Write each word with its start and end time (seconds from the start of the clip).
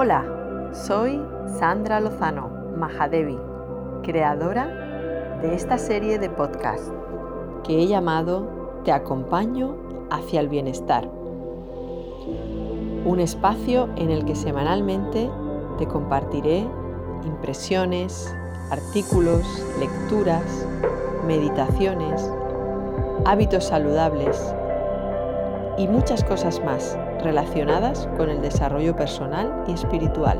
Hola, 0.00 0.70
soy 0.70 1.20
Sandra 1.58 1.98
Lozano 1.98 2.48
Mahadevi, 2.76 3.36
creadora 4.04 4.68
de 5.42 5.56
esta 5.56 5.76
serie 5.76 6.20
de 6.20 6.30
podcast 6.30 6.92
que 7.64 7.82
he 7.82 7.88
llamado 7.88 8.80
Te 8.84 8.92
acompaño 8.92 9.74
hacia 10.08 10.38
el 10.38 10.48
bienestar. 10.48 11.10
Un 13.04 13.18
espacio 13.18 13.88
en 13.96 14.12
el 14.12 14.24
que 14.24 14.36
semanalmente 14.36 15.28
te 15.78 15.86
compartiré 15.88 16.64
impresiones, 17.24 18.32
artículos, 18.70 19.42
lecturas, 19.80 20.64
meditaciones, 21.26 22.32
hábitos 23.24 23.64
saludables 23.64 24.54
y 25.76 25.88
muchas 25.88 26.22
cosas 26.22 26.62
más 26.64 26.96
relacionadas 27.22 28.08
con 28.16 28.30
el 28.30 28.40
desarrollo 28.40 28.96
personal 28.96 29.64
y 29.66 29.72
espiritual. 29.72 30.38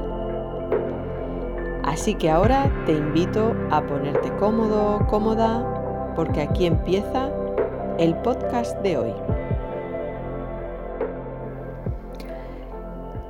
Así 1.84 2.14
que 2.14 2.30
ahora 2.30 2.70
te 2.86 2.92
invito 2.92 3.54
a 3.70 3.86
ponerte 3.86 4.30
cómodo, 4.36 5.06
cómoda, 5.08 6.12
porque 6.14 6.42
aquí 6.42 6.66
empieza 6.66 7.30
el 7.98 8.14
podcast 8.16 8.76
de 8.82 8.96
hoy. 8.98 9.12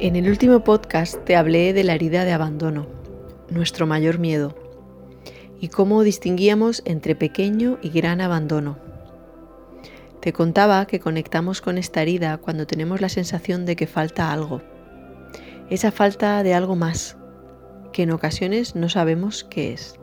En 0.01 0.17
el 0.17 0.29
último 0.29 0.61
podcast 0.61 1.25
te 1.25 1.37
hablé 1.37 1.73
de 1.73 1.85
la 1.85 1.95
herida 1.95 2.25
de 2.25 2.33
abandono, 2.33 2.87
nuestro 3.51 3.87
mayor 3.87 4.19
miedo, 4.19 4.55
y 5.61 5.69
cómo 5.69 6.03
distinguíamos 6.03 6.83
entre 6.85 7.15
pequeño 7.15 7.79
y 7.83 7.91
gran 7.91 8.21
abandono. 8.21 8.77
Te 10.21 10.33
contaba 10.33 10.85
que 10.87 10.99
conectamos 10.99 11.61
con 11.61 11.79
esta 11.79 12.03
herida 12.03 12.39
cuando 12.39 12.67
tenemos 12.67 13.01
la 13.01 13.09
sensación 13.09 13.65
de 13.65 13.77
que 13.77 13.87
falta 13.87 14.33
algo. 14.33 14.63
Esa 15.71 15.93
falta 15.93 16.43
de 16.43 16.55
algo 16.55 16.75
más, 16.75 17.17
que 17.93 18.03
en 18.03 18.11
ocasiones 18.11 18.75
no 18.75 18.89
sabemos 18.89 19.45
qué 19.45 19.73
es. 19.73 19.95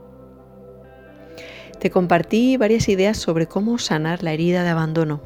Te 1.79 1.91
compartí 1.91 2.55
varias 2.55 2.87
ideas 2.87 3.17
sobre 3.17 3.47
cómo 3.47 3.77
sanar 3.77 4.23
la 4.23 4.31
herida 4.31 4.63
de 4.63 4.69
abandono. 4.69 5.21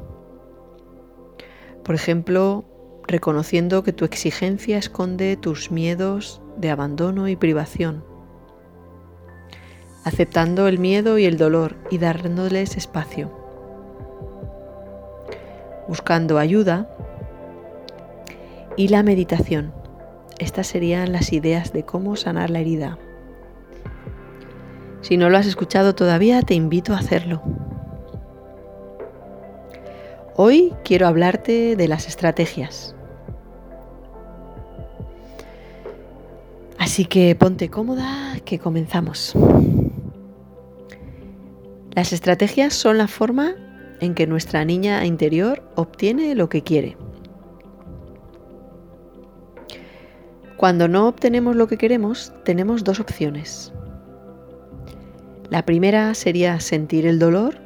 Por 1.84 1.94
ejemplo, 1.94 2.64
reconociendo 3.06 3.84
que 3.84 3.92
tu 3.92 4.04
exigencia 4.04 4.76
esconde 4.76 5.36
tus 5.36 5.70
miedos 5.70 6.42
de 6.56 6.70
abandono 6.70 7.28
y 7.28 7.36
privación. 7.36 8.04
Aceptando 10.02 10.66
el 10.66 10.78
miedo 10.78 11.16
y 11.18 11.26
el 11.26 11.38
dolor 11.38 11.76
y 11.90 11.98
dándoles 11.98 12.76
espacio 12.76 13.39
buscando 15.90 16.38
ayuda 16.38 16.88
y 18.76 18.86
la 18.86 19.02
meditación. 19.02 19.72
Estas 20.38 20.68
serían 20.68 21.10
las 21.10 21.32
ideas 21.32 21.72
de 21.72 21.82
cómo 21.82 22.14
sanar 22.14 22.48
la 22.48 22.60
herida. 22.60 22.96
Si 25.00 25.16
no 25.16 25.28
lo 25.30 25.36
has 25.36 25.46
escuchado 25.46 25.96
todavía, 25.96 26.42
te 26.42 26.54
invito 26.54 26.94
a 26.94 26.98
hacerlo. 26.98 27.42
Hoy 30.36 30.72
quiero 30.84 31.08
hablarte 31.08 31.74
de 31.74 31.88
las 31.88 32.06
estrategias. 32.06 32.94
Así 36.78 37.04
que 37.04 37.34
ponte 37.34 37.68
cómoda, 37.68 38.36
que 38.44 38.60
comenzamos. 38.60 39.34
Las 41.90 42.12
estrategias 42.12 42.74
son 42.74 42.96
la 42.96 43.08
forma 43.08 43.56
en 44.00 44.14
que 44.14 44.26
nuestra 44.26 44.64
niña 44.64 45.04
interior 45.04 45.62
obtiene 45.80 46.34
lo 46.34 46.48
que 46.48 46.62
quiere. 46.62 46.96
Cuando 50.56 50.88
no 50.88 51.08
obtenemos 51.08 51.56
lo 51.56 51.68
que 51.68 51.78
queremos, 51.78 52.32
tenemos 52.44 52.84
dos 52.84 53.00
opciones. 53.00 53.72
La 55.48 55.64
primera 55.64 56.14
sería 56.14 56.60
sentir 56.60 57.06
el 57.06 57.18
dolor, 57.18 57.56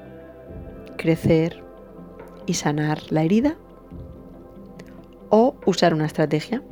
crecer 0.97 1.63
y 2.47 2.55
sanar 2.55 3.01
la 3.11 3.25
herida, 3.25 3.57
o 5.29 5.57
usar 5.67 5.93
una 5.93 6.07
estrategia. 6.07 6.63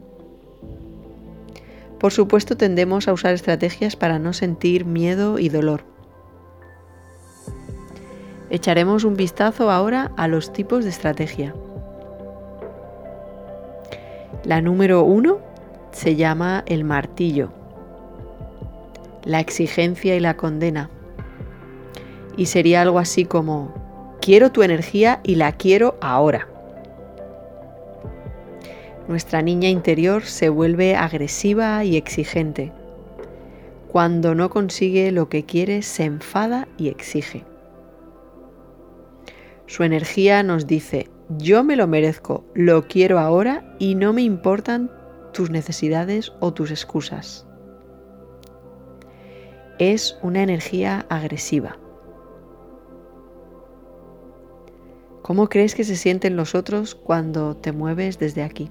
Por 1.98 2.12
supuesto, 2.12 2.56
tendemos 2.56 3.08
a 3.08 3.12
usar 3.12 3.34
estrategias 3.34 3.96
para 3.96 4.18
no 4.18 4.32
sentir 4.32 4.84
miedo 4.84 5.38
y 5.38 5.48
dolor. 5.48 5.91
Echaremos 8.52 9.04
un 9.04 9.14
vistazo 9.14 9.70
ahora 9.70 10.12
a 10.18 10.28
los 10.28 10.52
tipos 10.52 10.84
de 10.84 10.90
estrategia. 10.90 11.54
La 14.44 14.60
número 14.60 15.04
uno 15.04 15.38
se 15.90 16.16
llama 16.16 16.62
el 16.66 16.84
martillo, 16.84 17.50
la 19.24 19.40
exigencia 19.40 20.14
y 20.16 20.20
la 20.20 20.36
condena. 20.36 20.90
Y 22.36 22.44
sería 22.44 22.82
algo 22.82 22.98
así 22.98 23.24
como, 23.24 23.72
quiero 24.20 24.52
tu 24.52 24.62
energía 24.62 25.20
y 25.22 25.36
la 25.36 25.52
quiero 25.52 25.96
ahora. 26.02 26.46
Nuestra 29.08 29.40
niña 29.40 29.70
interior 29.70 30.24
se 30.24 30.50
vuelve 30.50 30.94
agresiva 30.94 31.84
y 31.84 31.96
exigente. 31.96 32.70
Cuando 33.88 34.34
no 34.34 34.50
consigue 34.50 35.10
lo 35.10 35.30
que 35.30 35.46
quiere, 35.46 35.80
se 35.80 36.04
enfada 36.04 36.68
y 36.76 36.88
exige. 36.88 37.46
Su 39.72 39.84
energía 39.84 40.42
nos 40.42 40.66
dice, 40.66 41.08
yo 41.38 41.64
me 41.64 41.76
lo 41.76 41.86
merezco, 41.86 42.44
lo 42.52 42.88
quiero 42.88 43.18
ahora 43.18 43.74
y 43.78 43.94
no 43.94 44.12
me 44.12 44.20
importan 44.20 44.90
tus 45.32 45.48
necesidades 45.48 46.30
o 46.40 46.52
tus 46.52 46.70
excusas. 46.70 47.46
Es 49.78 50.18
una 50.20 50.42
energía 50.42 51.06
agresiva. 51.08 51.78
¿Cómo 55.22 55.48
crees 55.48 55.74
que 55.74 55.84
se 55.84 55.96
sienten 55.96 56.36
los 56.36 56.54
otros 56.54 56.94
cuando 56.94 57.56
te 57.56 57.72
mueves 57.72 58.18
desde 58.18 58.42
aquí? 58.42 58.70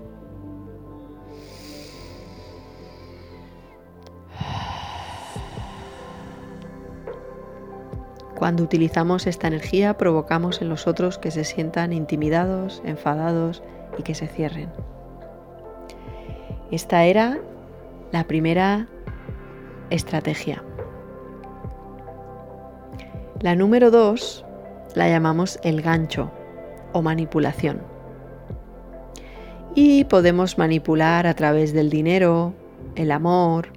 Cuando 8.42 8.64
utilizamos 8.64 9.28
esta 9.28 9.46
energía 9.46 10.00
provocamos 10.00 10.64
en 10.64 10.70
los 10.70 10.88
otros 10.88 11.20
que 11.20 11.30
se 11.30 11.44
sientan 11.44 11.94
intimidados, 11.94 12.82
enfadados 12.84 13.62
y 14.00 14.02
que 14.02 14.16
se 14.16 14.26
cierren. 14.26 14.72
Esta 16.72 17.04
era 17.04 17.38
la 18.12 18.24
primera 18.24 18.88
estrategia. 19.92 20.64
La 23.42 23.56
número 23.56 23.92
dos 23.92 24.44
la 24.96 25.08
llamamos 25.08 25.60
el 25.62 25.84
gancho 25.84 26.32
o 26.94 27.04
manipulación. 27.04 27.84
Y 29.76 30.06
podemos 30.06 30.58
manipular 30.58 31.28
a 31.28 31.36
través 31.36 31.74
del 31.74 31.92
dinero, 31.92 32.56
el 32.96 33.12
amor, 33.12 33.68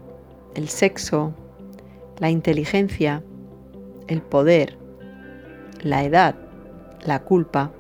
el 0.55 0.71
sexo, 0.71 1.35
la 2.19 2.31
inteligencia 2.31 3.23
el 4.09 4.23
poder, 4.23 4.77
la 5.83 6.05
edad, 6.05 6.35
la 7.05 7.21
culpa. 7.21 7.73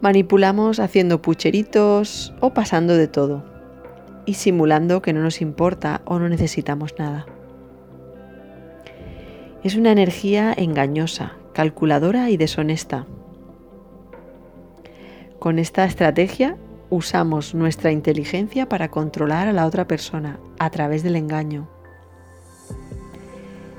Manipulamos 0.00 0.80
haciendo 0.80 1.22
pucheritos 1.22 2.34
o 2.40 2.52
pasando 2.52 2.96
de 2.96 3.08
todo 3.08 3.44
y 4.26 4.34
simulando 4.34 5.02
que 5.02 5.12
no 5.12 5.22
nos 5.22 5.40
importa 5.40 6.02
o 6.04 6.18
no 6.18 6.28
necesitamos 6.28 6.94
nada. 6.98 7.26
Es 9.62 9.76
una 9.76 9.92
energía 9.92 10.52
engañosa, 10.54 11.36
calculadora 11.54 12.28
y 12.28 12.36
deshonesta. 12.36 13.06
Con 15.38 15.58
esta 15.58 15.84
estrategia 15.84 16.56
usamos 16.90 17.54
nuestra 17.54 17.90
inteligencia 17.90 18.68
para 18.68 18.90
controlar 18.90 19.48
a 19.48 19.52
la 19.52 19.66
otra 19.66 19.86
persona 19.86 20.38
a 20.58 20.70
través 20.70 21.02
del 21.02 21.16
engaño. 21.16 21.73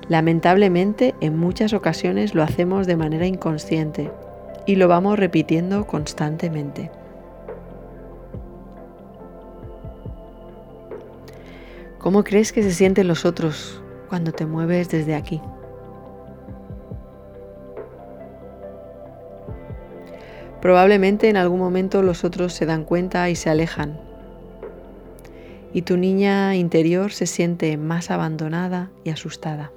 Lamentablemente, 0.07 1.16
en 1.19 1.38
muchas 1.38 1.74
ocasiones 1.74 2.36
lo 2.36 2.44
hacemos 2.44 2.86
de 2.86 2.96
manera 2.96 3.25
inconsciente 3.25 4.12
y 4.68 4.75
lo 4.75 4.88
vamos 4.88 5.18
repitiendo 5.18 5.88
constantemente. 5.88 6.92
¿Cómo 11.98 12.24
crees 12.24 12.52
que 12.52 12.62
se 12.62 12.72
sienten 12.72 13.07
los 13.07 13.25
otros 13.25 13.81
cuando 14.10 14.31
te 14.31 14.46
mueves 14.46 14.90
desde 14.90 15.16
aquí? 15.16 15.42
Probablemente 20.62 21.30
en 21.30 21.38
algún 21.38 21.60
momento 21.60 22.04
los 22.04 22.24
otros 22.24 22.54
se 22.54 22.68
dan 22.68 22.86
cuenta 22.86 23.28
y 23.31 23.36
se 23.36 23.50
alejan. 23.50 24.00
Y 25.74 25.81
tu 25.81 25.98
niña 25.98 26.56
interior 26.56 27.12
se 27.12 27.25
siente 27.25 27.75
más 27.78 28.12
abandonada 28.12 28.92
y 29.04 29.10
asustada. 29.10 29.72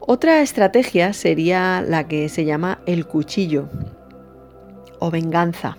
Otra 0.00 0.40
estrategia 0.40 1.12
sería 1.12 1.82
la 1.82 2.08
que 2.08 2.28
se 2.30 2.46
llama 2.46 2.80
el 2.86 3.06
cuchillo 3.06 3.68
o 4.98 5.10
venganza. 5.10 5.76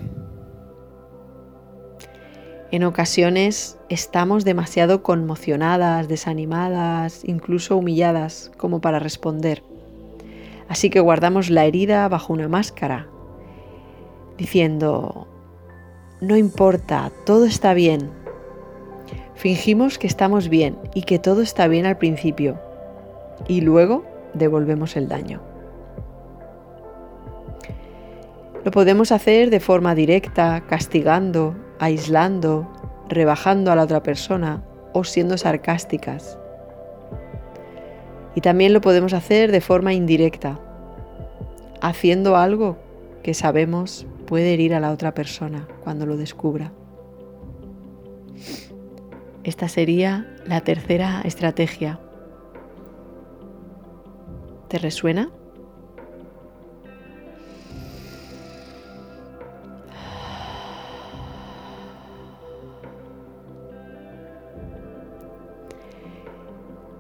En 2.72 2.84
ocasiones 2.84 3.80
estamos 3.90 4.46
demasiado 4.46 5.02
conmocionadas, 5.02 6.08
desanimadas, 6.08 7.26
incluso 7.26 7.76
humilladas 7.76 8.52
como 8.58 8.80
para 8.80 9.00
responder. 9.00 9.64
Así 10.70 10.90
que 10.90 11.00
guardamos 11.00 11.50
la 11.50 11.66
herida 11.66 12.08
bajo 12.08 12.32
una 12.32 12.48
máscara, 12.48 13.08
diciendo, 14.38 15.28
no 16.22 16.38
importa, 16.38 17.12
todo 17.26 17.46
está 17.46 17.74
bien. 17.74 18.12
Fingimos 19.34 19.98
que 19.98 20.08
estamos 20.08 20.48
bien 20.48 20.78
y 20.94 21.02
que 21.02 21.18
todo 21.18 21.42
está 21.42 21.68
bien 21.68 21.88
al 21.88 21.98
principio 21.98 22.60
y 23.48 23.62
luego 23.62 24.04
devolvemos 24.34 24.96
el 24.96 25.08
daño. 25.08 25.42
Lo 28.64 28.72
podemos 28.72 29.12
hacer 29.12 29.50
de 29.50 29.60
forma 29.60 29.96
directa, 29.96 30.64
castigando, 30.68 31.56
aislando, 31.80 32.72
rebajando 33.10 33.72
a 33.72 33.76
la 33.76 33.84
otra 33.84 34.04
persona 34.04 34.64
o 34.94 35.04
siendo 35.04 35.38
sarcásticas. 35.38 36.38
Y 38.36 38.42
también 38.42 38.74
lo 38.74 38.82
podemos 38.82 39.14
hacer 39.14 39.52
de 39.52 39.62
forma 39.62 39.94
indirecta, 39.94 40.60
haciendo 41.82 42.38
algo 42.38 42.78
que 43.24 43.34
sabemos 43.34 44.06
puede 44.28 44.54
herir 44.54 44.74
a 44.74 44.80
la 44.80 44.92
otra 44.92 45.14
persona 45.14 45.68
cuando 45.84 46.06
lo 46.06 46.16
descubra. 46.16 46.72
Esta 49.44 49.68
sería 49.68 50.28
la 50.46 50.62
tercera 50.62 51.22
estrategia. 51.26 52.00
¿Te 54.72 54.78
resuena? 54.78 55.30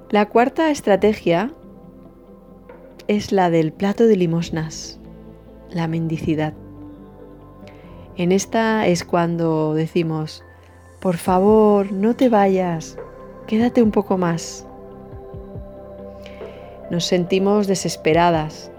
La 0.09 0.27
cuarta 0.27 0.69
estrategia 0.69 1.53
es 3.07 3.31
la 3.31 3.49
del 3.49 3.71
plato 3.71 4.05
de 4.05 4.17
limosnas, 4.17 4.99
la 5.69 5.87
mendicidad. 5.87 6.53
En 8.17 8.33
esta 8.33 8.85
es 8.87 9.05
cuando 9.05 9.75
decimos, 9.75 10.43
por 10.99 11.15
favor, 11.15 11.93
no 11.93 12.17
te 12.17 12.27
vayas, 12.27 12.97
quédate 13.47 13.81
un 13.81 13.91
poco 13.91 14.17
más. 14.17 14.67
Nos 16.91 17.05
sentimos 17.05 17.67
desesperadas. 17.67 18.69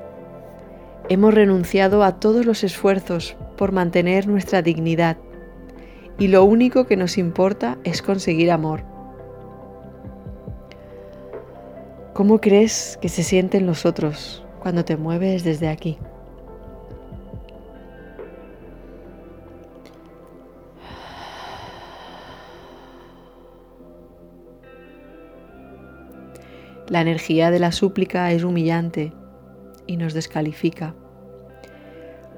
Hemos 1.08 1.32
renunciado 1.32 2.04
a 2.04 2.20
todos 2.20 2.44
los 2.44 2.62
esfuerzos 2.62 3.36
por 3.56 3.72
mantener 3.72 4.28
nuestra 4.28 4.60
dignidad 4.60 5.16
y 6.18 6.28
lo 6.28 6.44
único 6.44 6.84
que 6.84 6.98
nos 6.98 7.16
importa 7.16 7.78
es 7.84 8.02
conseguir 8.02 8.50
amor. 8.50 8.82
¿Cómo 12.12 12.38
crees 12.38 12.98
que 13.00 13.08
se 13.08 13.22
sienten 13.22 13.64
los 13.64 13.86
otros 13.86 14.44
cuando 14.60 14.84
te 14.84 14.98
mueves 14.98 15.42
desde 15.42 15.70
aquí? 15.70 15.96
La 26.92 27.00
energía 27.00 27.50
de 27.50 27.58
la 27.58 27.72
súplica 27.72 28.30
es 28.32 28.44
humillante 28.44 29.14
y 29.86 29.96
nos 29.96 30.12
descalifica. 30.12 30.94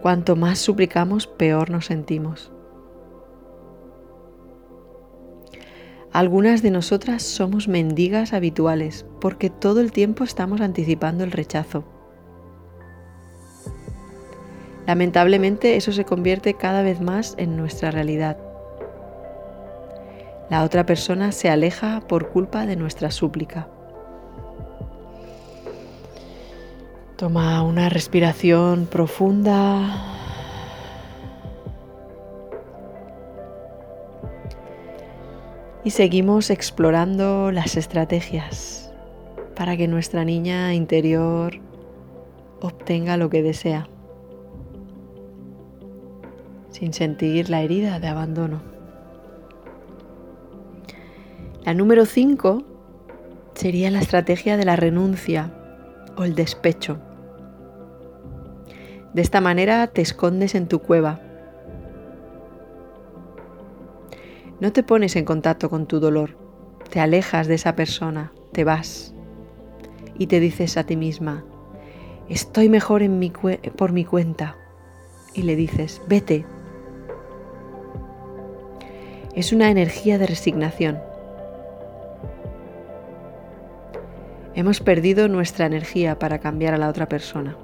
Cuanto 0.01 0.37
más 0.37 0.61
suplicamos, 0.61 1.27
peor 1.27 1.71
nos 1.71 1.87
sentimos. 1.87 2.53
Algunas 6.13 6.63
de 6.63 6.71
nosotras 6.71 7.25
somos 7.25 7.67
mendigas 7.67 8.33
habituales 8.33 9.05
porque 9.21 9.51
todo 9.51 9.81
el 9.81 9.91
tiempo 9.91 10.23
estamos 10.23 10.61
anticipando 10.61 11.25
el 11.25 11.33
rechazo. 11.33 11.83
Lamentablemente 14.87 15.75
eso 15.75 15.91
se 15.91 16.05
convierte 16.05 16.55
cada 16.55 16.83
vez 16.83 17.01
más 17.01 17.35
en 17.39 17.57
nuestra 17.57 17.91
realidad. 17.91 18.39
La 20.49 20.63
otra 20.63 20.87
persona 20.87 21.33
se 21.33 21.51
aleja 21.51 22.03
por 22.07 22.29
culpa 22.29 22.67
de 22.67 22.77
nuestra 22.77 23.11
súplica. 23.11 23.69
Toma 27.17 27.63
una 27.63 27.89
respiración 27.89 28.87
profunda. 28.87 30.03
Y 35.85 35.91
seguimos 35.91 36.51
explorando 36.51 37.53
las 37.53 37.77
estrategias 37.77 38.93
para 39.55 39.77
que 39.77 39.87
nuestra 39.87 40.25
niña 40.25 40.75
interior 40.75 41.61
obtenga 42.61 43.17
lo 43.17 43.31
que 43.31 43.45
desea, 43.45 43.87
sin 46.71 46.93
sentir 46.93 47.49
la 47.49 47.63
herida 47.63 48.01
de 48.01 48.09
abandono. 48.09 48.61
La 51.65 51.75
número 51.75 52.07
5 52.07 52.65
sería 53.55 53.93
la 53.93 54.01
estrategia 54.01 54.57
de 54.57 54.65
la 54.65 54.75
renuncia 54.75 55.53
o 56.17 56.25
el 56.25 56.35
despecho. 56.35 56.99
De 59.13 59.23
esta 59.23 59.41
manera 59.41 59.87
te 59.87 60.03
escondes 60.03 60.55
en 60.55 60.67
tu 60.67 60.81
cueva. 60.81 61.21
No 64.61 64.73
te 64.73 64.83
pones 64.83 65.17
en 65.17 65.25
contacto 65.25 65.71
con 65.71 65.87
tu 65.87 66.01
dolor, 66.01 66.37
te 66.91 67.01
alejas 67.01 67.47
de 67.47 67.55
esa 67.55 67.77
persona, 67.77 68.33
te 68.53 68.65
vas 68.65 69.15
y 70.19 70.27
te 70.27 70.41
dices 70.41 70.77
a 70.77 70.85
ti 70.85 70.97
misma, 70.97 71.45
estoy 72.29 72.69
mejor 72.69 73.03
por 73.77 73.93
mi 73.93 74.05
cuenta. 74.05 74.57
Y 75.33 75.43
le 75.43 75.57
dices, 75.57 76.01
vete. 76.07 76.47
Es 79.35 79.53
una 79.53 79.71
energía 79.71 80.17
de 80.19 80.29
resignación 80.29 81.01
Hemos 84.57 84.81
perdido 84.81 85.27
nuestra 85.27 85.67
energía 85.67 86.19
para 86.19 86.39
cambiar 86.39 86.75
a 86.75 86.79
la 86.79 86.89
otra 86.89 87.09
persona. 87.09 87.57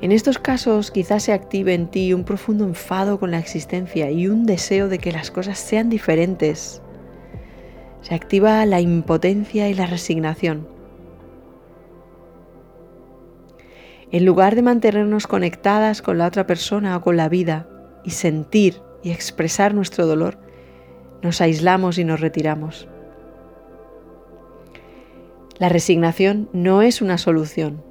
En 0.00 0.12
estos 0.12 0.38
casos 0.38 0.90
quizás 0.90 1.24
se 1.24 1.32
active 1.32 1.74
en 1.74 1.90
ti 1.90 2.14
un 2.14 2.24
profundo 2.24 2.64
enfado 2.64 3.18
con 3.18 3.30
la 3.30 3.38
existencia 3.38 4.10
y 4.10 4.28
un 4.28 4.46
deseo 4.46 4.88
de 4.88 4.98
que 4.98 5.12
las 5.12 5.30
cosas 5.30 5.58
sean 5.58 5.90
diferentes. 5.90 6.80
Se 8.00 8.14
activa 8.14 8.64
la 8.66 8.80
impotencia 8.80 9.68
y 9.68 9.74
la 9.74 9.86
resignación. 9.86 10.68
En 14.12 14.24
lugar 14.24 14.54
de 14.54 14.62
mantenernos 14.62 15.26
conectadas 15.26 16.00
con 16.00 16.16
la 16.16 16.26
otra 16.26 16.46
persona 16.46 16.96
o 16.96 17.00
con 17.02 17.16
la 17.16 17.28
vida 17.28 17.68
y 18.04 18.10
sentir 18.10 18.80
y 19.02 19.10
expresar 19.10 19.74
nuestro 19.74 20.06
dolor, 20.06 20.38
nos 21.22 21.40
aislamos 21.40 21.98
y 21.98 22.04
nos 22.04 22.20
retiramos. 22.20 22.88
La 25.58 25.70
resignación 25.70 26.50
no 26.52 26.82
es 26.82 27.00
una 27.00 27.16
solución. 27.16 27.82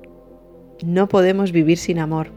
No 0.84 1.08
podemos 1.08 1.52
vivir 1.52 1.80
sin 1.80 1.98
amor. 1.98 2.28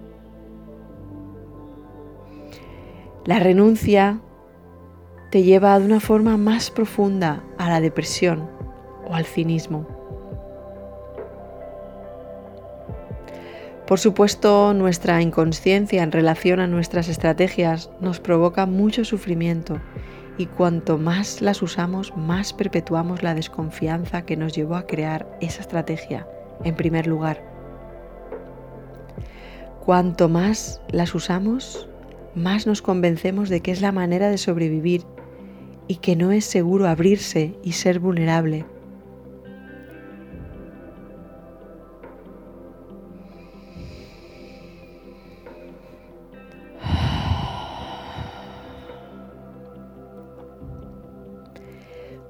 La 3.26 3.38
renuncia 3.38 4.20
te 5.30 5.42
lleva 5.42 5.78
de 5.78 5.85
una 5.85 6.00
forma 6.00 6.38
más 6.38 6.70
profunda 6.70 7.44
a 7.58 7.68
la 7.68 7.82
depresión 7.82 8.49
o 9.06 9.14
al 9.14 9.26
cinismo. 9.26 9.87
Por 13.87 13.99
supuesto, 13.99 14.73
nuestra 14.73 15.20
inconsciencia 15.20 16.02
en 16.02 16.12
relación 16.12 16.61
a 16.61 16.66
nuestras 16.66 17.08
estrategias 17.08 17.90
nos 18.00 18.18
provoca 18.18 18.64
mucho 18.64 19.04
sufrimiento 19.04 19.78
y 20.38 20.47
cuanto 20.47 20.99
más 20.99 21.42
las 21.42 21.61
usamos, 21.62 22.16
más 22.16 22.52
perpetuamos 22.52 23.23
la 23.23 23.35
desconfianza 23.35 24.23
que 24.23 24.37
nos 24.37 24.54
llevó 24.54 24.76
a 24.76 24.87
crear 24.87 25.37
esa 25.40 25.61
estrategia 25.61 26.26
en 26.64 26.76
primer 26.76 27.07
lugar. 27.09 27.45
Cuanto 29.85 30.28
más 30.28 30.80
las 30.90 31.14
usamos, 31.14 31.88
más 32.35 32.66
nos 32.66 32.83
convencemos 32.83 33.49
de 33.49 33.61
que 33.61 33.73
es 33.73 33.80
la 33.80 33.90
manera 33.90 34.28
de 34.28 34.38
sobrevivir 34.38 35.02
y 35.88 35.97
que 35.97 36.14
no 36.14 36.30
es 36.30 36.45
seguro 36.45 36.87
abrirse 36.87 37.57
y 37.64 37.73
ser 37.73 37.99
vulnerable 37.99 38.64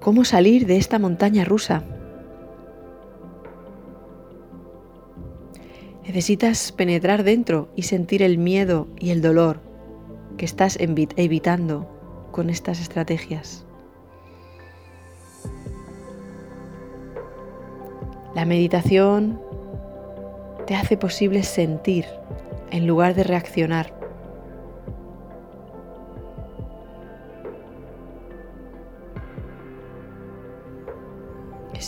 cómo 0.09 0.25
salir 0.25 0.65
de 0.67 0.79
esta 0.79 0.99
montaña 0.99 1.45
rusa. 1.45 1.83
Necesitas 6.03 6.73
penetrar 6.73 7.25
dentro 7.25 7.69
y 7.77 7.83
sentir 7.83 8.23
el 8.23 8.38
miedo 8.38 8.88
y 8.99 9.11
el 9.11 9.21
dolor 9.21 9.61
que 10.38 10.47
estás 10.47 10.79
evitando 10.81 11.87
con 12.33 12.49
estas 12.49 12.81
estrategias. 12.81 13.67
La 18.35 18.47
meditación 18.47 19.38
te 20.67 20.75
hace 20.75 20.97
posible 20.97 21.43
sentir 21.43 22.07
en 22.71 22.87
lugar 22.87 23.15
de 23.15 23.25
reaccionar. 23.25 23.98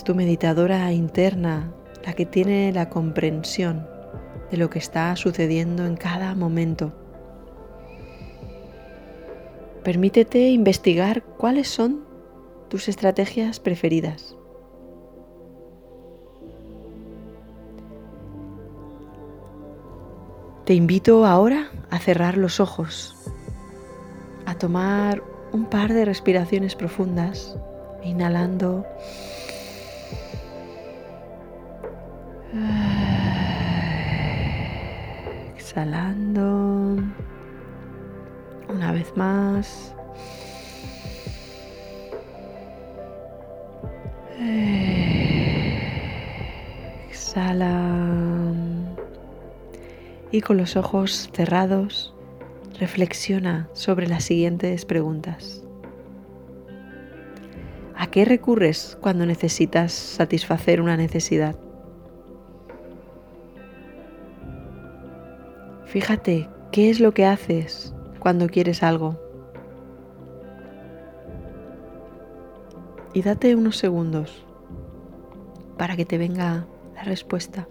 Tu 0.03 0.15
meditadora 0.15 0.93
interna 0.93 1.73
la 2.05 2.15
que 2.15 2.25
tiene 2.25 2.73
la 2.73 2.89
comprensión 2.89 3.87
de 4.51 4.57
lo 4.57 4.71
que 4.71 4.79
está 4.79 5.15
sucediendo 5.15 5.85
en 5.85 5.97
cada 5.97 6.35
momento. 6.35 6.93
Permítete 9.85 10.49
investigar 10.49 11.23
cuáles 11.23 11.69
son 11.69 12.01
tus 12.69 12.89
estrategias 12.89 13.61
preferidas. 13.61 14.37
Te 20.65 20.75
invito 20.75 21.27
ahora 21.27 21.71
a 21.91 21.99
cerrar 21.99 22.37
los 22.37 22.59
ojos, 22.59 23.17
a 24.47 24.55
tomar 24.55 25.23
un 25.53 25.67
par 25.67 25.93
de 25.93 26.05
respiraciones 26.05 26.75
profundas, 26.75 27.57
inhalando. 28.03 28.87
Exhalando. 35.71 36.97
Una 38.69 38.91
vez 38.91 39.17
más. 39.17 39.95
Exhala. 47.09 48.53
Y 50.33 50.41
con 50.41 50.57
los 50.57 50.75
ojos 50.75 51.31
cerrados, 51.33 52.17
reflexiona 52.81 53.69
sobre 53.73 54.09
las 54.09 54.25
siguientes 54.25 54.85
preguntas. 54.85 55.63
¿A 57.95 58.09
qué 58.09 58.25
recurres 58.25 58.99
cuando 59.01 59.25
necesitas 59.25 59.93
satisfacer 59.93 60.81
una 60.81 60.97
necesidad? 60.97 61.55
Fíjate 65.91 66.49
qué 66.71 66.89
es 66.89 67.01
lo 67.01 67.13
que 67.13 67.27
haces 67.27 67.93
cuando 68.21 68.47
quieres 68.47 68.85
algo. 68.85 69.21
Y 73.13 73.23
date 73.23 73.57
unos 73.57 73.77
segundos 73.77 74.47
para 75.77 75.97
que 75.97 76.05
te 76.05 76.17
venga 76.17 76.65
la 76.95 77.03
respuesta. 77.03 77.67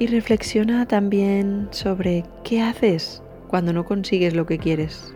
Y 0.00 0.06
reflexiona 0.06 0.86
también 0.86 1.68
sobre 1.72 2.24
qué 2.42 2.62
haces 2.62 3.22
cuando 3.48 3.74
no 3.74 3.84
consigues 3.84 4.34
lo 4.34 4.46
que 4.46 4.56
quieres. 4.56 5.14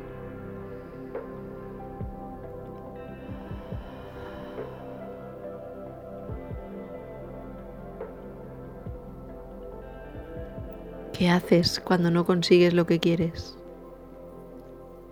¿Qué 11.14 11.30
haces 11.30 11.80
cuando 11.80 12.10
no 12.10 12.26
consigues 12.26 12.74
lo 12.74 12.84
que 12.84 13.00
quieres? 13.00 13.56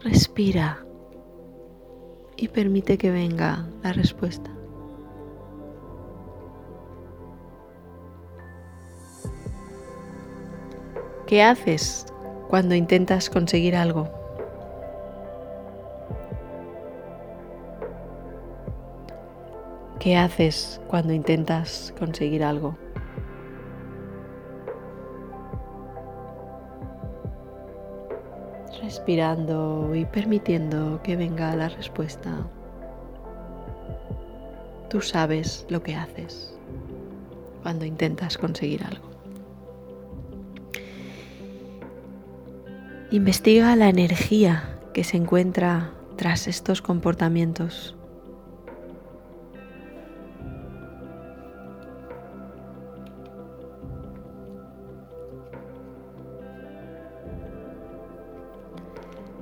Respira 0.04 0.84
y 2.36 2.48
permite 2.48 2.98
que 2.98 3.10
venga 3.10 3.66
la 3.82 3.94
respuesta. 3.94 4.50
¿Qué 11.32 11.42
haces 11.42 12.04
cuando 12.50 12.74
intentas 12.74 13.30
conseguir 13.30 13.74
algo? 13.74 14.06
¿Qué 19.98 20.14
haces 20.14 20.78
cuando 20.88 21.14
intentas 21.14 21.94
conseguir 21.98 22.44
algo? 22.44 22.76
Respirando 28.82 29.94
y 29.94 30.04
permitiendo 30.04 31.00
que 31.02 31.16
venga 31.16 31.56
la 31.56 31.70
respuesta. 31.70 32.46
Tú 34.90 35.00
sabes 35.00 35.64
lo 35.70 35.82
que 35.82 35.94
haces 35.94 36.54
cuando 37.62 37.86
intentas 37.86 38.36
conseguir 38.36 38.84
algo. 38.84 39.11
Investiga 43.12 43.76
la 43.76 43.90
energía 43.90 44.78
que 44.94 45.04
se 45.04 45.18
encuentra 45.18 45.92
tras 46.16 46.48
estos 46.48 46.80
comportamientos. 46.80 47.94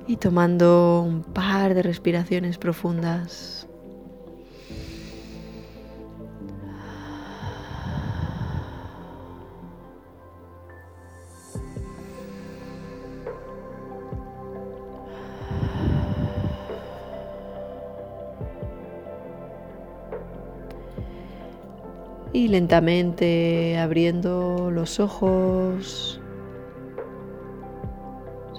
Y 0.05 0.17
tomando 0.17 1.03
un 1.07 1.23
par 1.23 1.73
de 1.73 1.81
respiraciones 1.81 2.57
profundas, 2.57 3.69
lentamente 22.51 23.79
abriendo 23.79 24.69
los 24.71 24.99
ojos, 24.99 26.19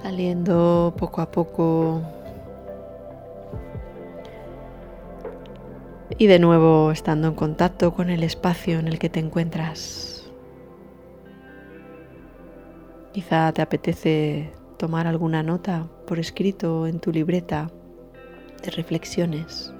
saliendo 0.03 0.95
poco 0.97 1.21
a 1.21 1.31
poco 1.31 2.01
y 6.17 6.27
de 6.27 6.39
nuevo 6.39 6.91
estando 6.91 7.29
en 7.29 7.35
contacto 7.35 7.93
con 7.93 8.09
el 8.09 8.23
espacio 8.23 8.79
en 8.79 8.89
el 8.89 8.99
que 8.99 9.11
te 9.11 9.21
encuentras. 9.21 10.31
Quizá 13.13 13.53
te 13.53 13.61
apetece 13.61 14.53
tomar 14.79 15.07
alguna 15.07 15.43
nota 15.43 15.87
por 16.07 16.19
escrito 16.19 16.87
en 16.87 16.99
tu 16.99 17.13
libreta 17.13 17.71
de 18.63 18.71
reflexiones 18.71 19.73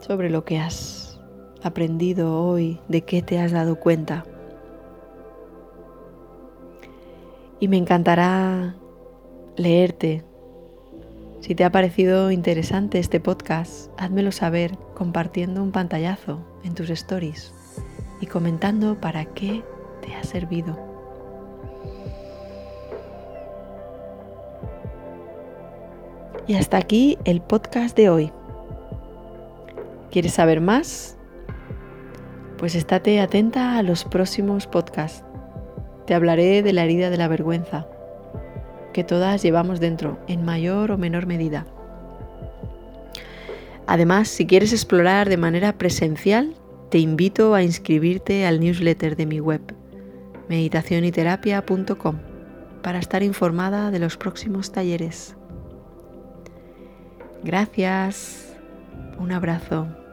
sobre 0.00 0.30
lo 0.30 0.44
que 0.44 0.58
has 0.60 1.03
aprendido 1.64 2.40
hoy, 2.40 2.80
de 2.88 3.02
qué 3.02 3.22
te 3.22 3.38
has 3.38 3.52
dado 3.52 3.76
cuenta. 3.76 4.24
Y 7.60 7.68
me 7.68 7.76
encantará 7.76 8.74
leerte. 9.56 10.24
Si 11.40 11.54
te 11.54 11.64
ha 11.64 11.70
parecido 11.70 12.30
interesante 12.30 12.98
este 12.98 13.20
podcast, 13.20 13.90
házmelo 13.98 14.32
saber 14.32 14.76
compartiendo 14.94 15.62
un 15.62 15.72
pantallazo 15.72 16.40
en 16.64 16.74
tus 16.74 16.90
stories 16.90 17.52
y 18.20 18.26
comentando 18.26 19.00
para 19.00 19.24
qué 19.26 19.62
te 20.00 20.14
ha 20.14 20.22
servido. 20.22 20.78
Y 26.46 26.54
hasta 26.54 26.76
aquí 26.76 27.18
el 27.24 27.40
podcast 27.40 27.96
de 27.96 28.10
hoy. 28.10 28.32
¿Quieres 30.10 30.34
saber 30.34 30.60
más? 30.60 31.16
Pues 32.58 32.74
estate 32.74 33.20
atenta 33.20 33.78
a 33.78 33.82
los 33.82 34.04
próximos 34.04 34.66
podcasts. 34.66 35.24
Te 36.06 36.14
hablaré 36.14 36.62
de 36.62 36.72
la 36.72 36.84
herida 36.84 37.10
de 37.10 37.16
la 37.16 37.28
vergüenza, 37.28 37.86
que 38.92 39.04
todas 39.04 39.42
llevamos 39.42 39.80
dentro, 39.80 40.18
en 40.28 40.44
mayor 40.44 40.90
o 40.90 40.98
menor 40.98 41.26
medida. 41.26 41.66
Además, 43.86 44.28
si 44.28 44.46
quieres 44.46 44.72
explorar 44.72 45.28
de 45.28 45.36
manera 45.36 45.76
presencial, 45.76 46.54
te 46.90 46.98
invito 46.98 47.54
a 47.54 47.62
inscribirte 47.62 48.46
al 48.46 48.60
newsletter 48.60 49.16
de 49.16 49.26
mi 49.26 49.40
web 49.40 49.60
meditacionyterapia.com 50.48 52.18
para 52.82 52.98
estar 52.98 53.22
informada 53.22 53.90
de 53.90 53.98
los 53.98 54.16
próximos 54.16 54.72
talleres. 54.72 55.36
Gracias. 57.42 58.54
Un 59.18 59.32
abrazo. 59.32 60.03